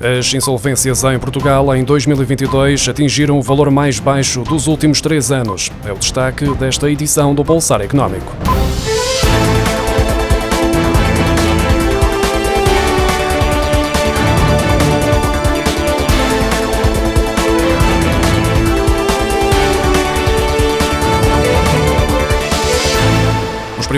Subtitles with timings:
[0.00, 5.72] As insolvências em Portugal em 2022 atingiram o valor mais baixo dos últimos três anos.
[5.84, 8.57] É o destaque desta edição do Pulsar Económico.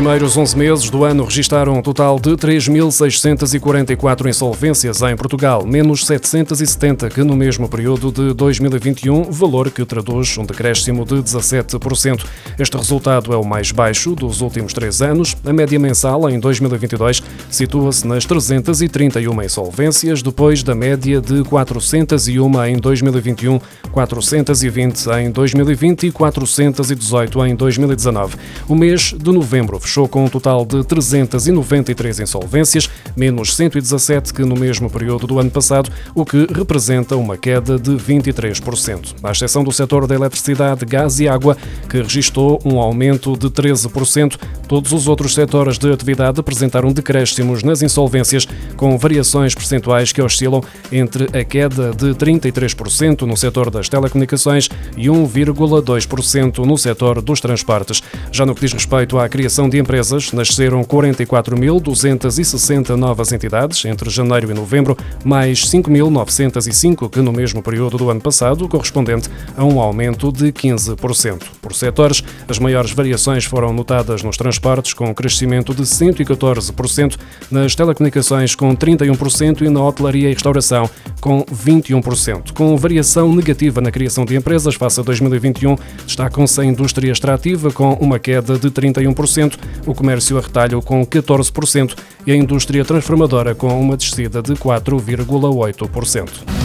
[0.00, 7.10] Primeiros 11 meses do ano registaram um total de 3.644 insolvências em Portugal, menos 770
[7.10, 12.24] que no mesmo período de 2021, valor que traduz um decréscimo de 17%.
[12.58, 15.36] Este resultado é o mais baixo dos últimos três anos.
[15.44, 22.78] A média mensal em 2022 situa-se nas 331 insolvências, depois da média de 401 em
[22.78, 23.60] 2021,
[23.92, 28.36] 420 em 2020 e 418 em 2019.
[28.66, 34.54] O mês de novembro fechou com um total de 393 insolvências, menos 117 que no
[34.54, 39.16] mesmo período do ano passado, o que representa uma queda de 23%.
[39.20, 41.56] À exceção do setor da eletricidade, gás e água,
[41.88, 44.36] que registrou um aumento de 13%,
[44.68, 48.46] todos os outros setores de atividade apresentaram decréscimos nas insolvências,
[48.76, 55.08] com variações percentuais que oscilam entre a queda de 33% no setor das telecomunicações e
[55.08, 58.00] 1,2% no setor dos transportes.
[58.30, 64.50] Já no que diz respeito à criação de empresas, nasceram 44.260 novas entidades entre janeiro
[64.50, 70.30] e novembro, mais 5.905 que no mesmo período do ano passado, correspondente a um aumento
[70.30, 71.42] de 15%.
[71.60, 77.16] Por setores, as maiores variações foram notadas nos transportes, com um crescimento de 114%,
[77.50, 80.88] nas telecomunicações, com 31% e na hotelaria e restauração,
[81.20, 82.52] com 21%.
[82.52, 87.92] Com variação negativa na criação de empresas face a 2021, destacam-se a indústria extrativa, com
[87.94, 91.96] uma queda de 31%, o comércio a retalho com 14%
[92.26, 96.59] e a indústria transformadora com uma descida de 4,8%.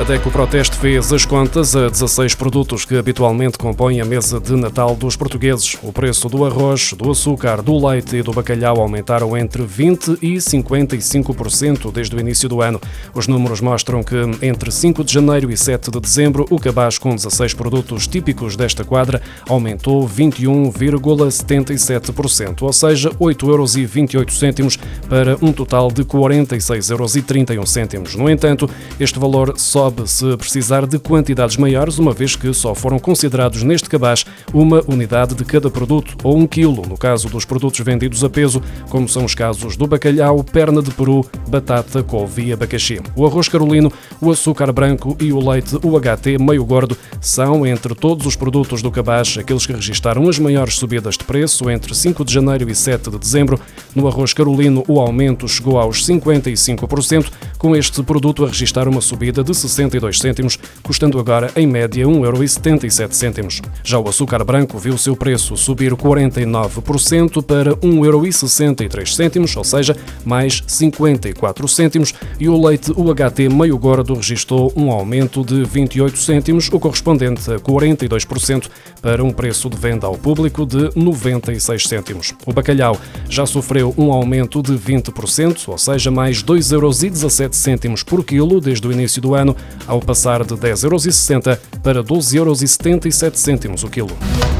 [0.00, 4.40] Até que o protesto fez as contas a 16 produtos que habitualmente compõem a mesa
[4.40, 5.76] de Natal dos portugueses.
[5.82, 10.36] O preço do arroz, do açúcar, do leite e do bacalhau aumentaram entre 20% e
[10.36, 12.80] 55% desde o início do ano.
[13.14, 17.14] Os números mostram que entre 5 de janeiro e 7 de dezembro, o cabaz com
[17.14, 24.78] 16 produtos típicos desta quadra aumentou 21,77%, ou seja, 8,28 euros
[25.10, 28.16] para um total de 46,31 euros.
[28.16, 28.66] No entanto,
[28.98, 33.62] este valor sobe sobe se precisar de quantidades maiores, uma vez que só foram considerados
[33.62, 34.24] neste cabaz
[34.54, 38.62] uma unidade de cada produto, ou um quilo, no caso dos produtos vendidos a peso,
[38.88, 43.00] como são os casos do bacalhau, perna de peru, batata, couve e abacaxi.
[43.16, 48.26] O arroz carolino, o açúcar branco e o leite UHT meio gordo são, entre todos
[48.26, 52.32] os produtos do cabaz, aqueles que registaram as maiores subidas de preço entre 5 de
[52.32, 53.58] janeiro e 7 de dezembro.
[53.94, 57.26] No arroz carolino, o aumento chegou aos 55%,
[57.58, 62.04] com este produto a registrar uma subida de 60 62 cêntimos, custando agora em média
[62.04, 63.62] 1,77€.
[63.82, 71.66] Já o açúcar branco viu seu preço subir 49% para 1,63€, ou seja, mais 54
[71.66, 77.50] cêntimos, e o leite UHT meio gordo registrou um aumento de 28 cêntimos, o correspondente
[77.50, 78.68] a 42%
[79.00, 82.34] para um preço de venda ao público de 96 cêntimos.
[82.44, 82.98] O bacalhau
[83.28, 88.92] já sofreu um aumento de 20%, ou seja, mais 2,17 euros por quilo desde o
[88.92, 94.59] início do ano, ao passar de 10,60 euros para 12,77 euros o quilo.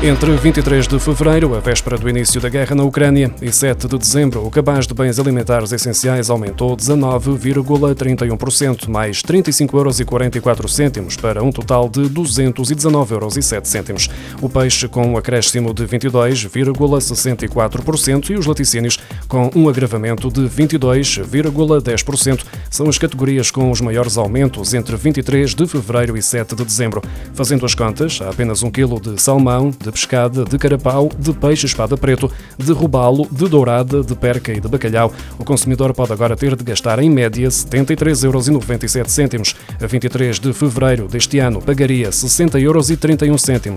[0.00, 3.98] Entre 23 de fevereiro, a véspera do início da guerra na Ucrânia, e 7 de
[3.98, 11.88] dezembro, o cabaz de bens alimentares essenciais aumentou 19,31%, mais 35,44 euros para um total
[11.88, 14.08] de 219,07 euros.
[14.40, 22.44] O peixe com um acréscimo de 22,64% e os laticínios com um agravamento de 22,10%
[22.70, 27.02] são as categorias com os maiores aumentos entre 23 de fevereiro e 7 de dezembro.
[27.34, 31.66] Fazendo as contas, há apenas um quilo de salmão, de pescada, de carapau, de peixe
[31.66, 35.12] espada preto, de robalo, de dourada, de perca e de bacalhau.
[35.38, 39.54] O consumidor pode agora ter de gastar em média 73,97 euros.
[39.80, 42.88] A 23 de fevereiro deste ano pagaria 60,31 euros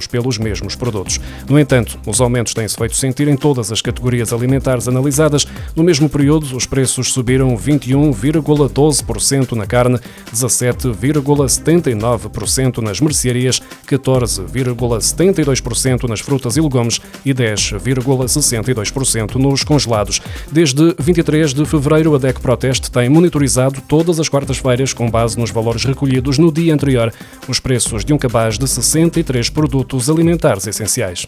[0.07, 1.19] pelos mesmos produtos.
[1.47, 5.47] No entanto, os aumentos têm-se feito sentir em todas as categorias alimentares analisadas.
[5.75, 9.99] No mesmo período, os preços subiram 21,12% na carne,
[10.33, 20.21] 17,79% nas mercearias, 14,72% nas frutas e legumes e 10,62% nos congelados.
[20.51, 25.51] Desde 23 de fevereiro, a DEC Proteste tem monitorizado todas as quartas-feiras, com base nos
[25.51, 27.13] valores recolhidos no dia anterior,
[27.47, 31.25] os preços de um cabaz de 63 produtos alimentares essenciais.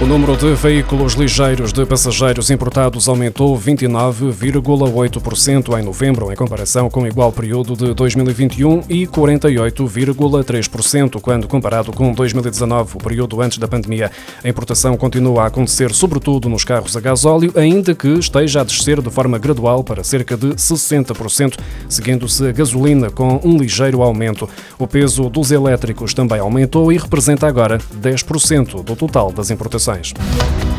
[0.00, 7.02] O número de veículos ligeiros de passageiros importados aumentou 29,8% em novembro, em comparação com
[7.02, 13.66] o igual período de 2021, e 48,3% quando comparado com 2019, o período antes da
[13.66, 14.08] pandemia.
[14.44, 19.02] A importação continua a acontecer sobretudo nos carros a gasóleo, ainda que esteja a descer
[19.02, 21.58] de forma gradual para cerca de 60%,
[21.88, 24.48] seguindo-se a gasolina com um ligeiro aumento.
[24.78, 30.77] O peso dos elétricos também aumentou e representa agora 10% do total das importações exportações.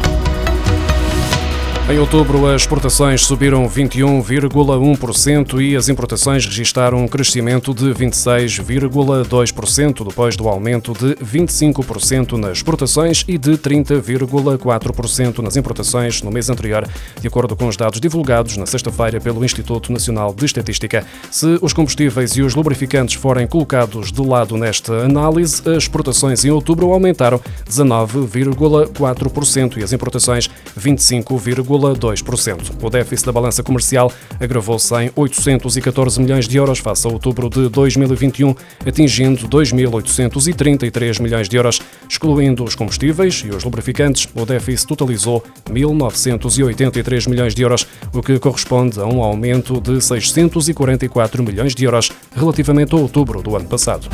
[1.90, 10.38] Em outubro, as exportações subiram 21,1% e as importações registaram um crescimento de 26,2%, depois
[10.38, 16.88] do aumento de 25% nas exportações e de 30,4% nas importações no mês anterior,
[17.20, 21.04] de acordo com os dados divulgados na sexta-feira pelo Instituto Nacional de Estatística.
[21.32, 26.52] Se os combustíveis e os lubrificantes forem colocados de lado nesta análise, as exportações em
[26.52, 30.48] outubro aumentaram 19,4% e as importações
[30.80, 31.79] 25,5%.
[31.80, 32.72] 0,2%.
[32.82, 37.70] O déficit da balança comercial agravou-se em 814 milhões de euros face a outubro de
[37.70, 38.56] 2021,
[38.86, 41.82] atingindo 2.833 milhões de euros.
[42.10, 48.38] Excluindo os combustíveis e os lubrificantes, o déficit totalizou 1.983 milhões de euros, o que
[48.40, 54.10] corresponde a um aumento de 644 milhões de euros relativamente a outubro do ano passado.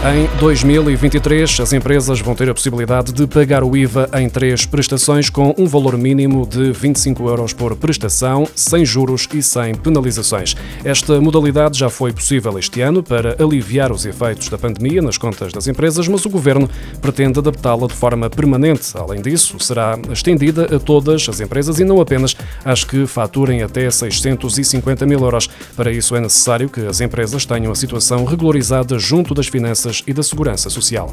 [0.00, 5.28] Em 2023, as empresas vão ter a possibilidade de pagar o IVA em três prestações
[5.28, 10.54] com um valor mínimo de 25 euros por prestação, sem juros e sem penalizações.
[10.84, 15.52] Esta modalidade já foi possível este ano para aliviar os efeitos da pandemia nas contas
[15.52, 16.70] das empresas, mas o governo
[17.02, 18.92] pretende adaptá-la de forma permanente.
[18.94, 23.90] Além disso, será estendida a todas as empresas e não apenas às que faturem até
[23.90, 25.50] 650 mil euros.
[25.74, 30.12] Para isso é necessário que as empresas tenham a situação regularizada junto das finanças e
[30.12, 31.10] da Segurança Social.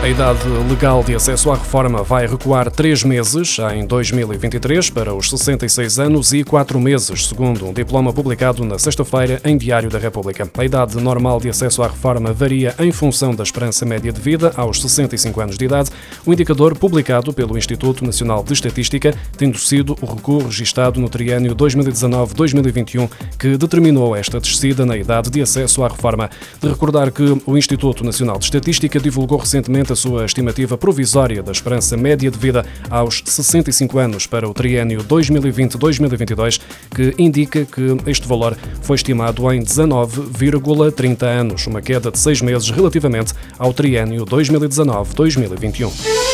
[0.00, 5.28] A idade legal de acesso à reforma vai recuar três meses em 2023 para os
[5.28, 10.48] 66 anos e quatro meses, segundo um diploma publicado na sexta-feira em Diário da República.
[10.56, 14.52] A idade normal de acesso à reforma varia em função da esperança média de vida
[14.56, 15.90] aos 65 anos de idade,
[16.24, 21.56] o indicador publicado pelo Instituto Nacional de Estatística, tendo sido o recurso registado no triênio
[21.56, 26.30] 2019-2021 que determinou esta descida na idade de acesso à reforma.
[26.62, 31.50] De recordar que o Instituto Nacional de Estatística divulgou recentemente a sua estimativa provisória da
[31.50, 36.60] esperança média de vida aos 65 anos para o triênio 2020-2022,
[36.94, 42.70] que indica que este valor foi estimado em 19,30 anos, uma queda de seis meses
[42.70, 46.27] relativamente ao triênio 2019-2021.